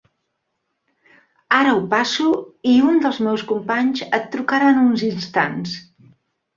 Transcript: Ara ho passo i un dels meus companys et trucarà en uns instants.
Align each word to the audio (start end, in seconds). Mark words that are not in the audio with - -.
Ara 1.57 1.75
ho 1.75 1.83
passo 1.91 2.33
i 2.71 2.75
un 2.89 2.99
dels 3.05 3.21
meus 3.29 3.47
companys 3.55 4.05
et 4.21 4.29
trucarà 4.35 4.75
en 4.75 4.85
uns 4.89 5.09
instants. 5.15 5.81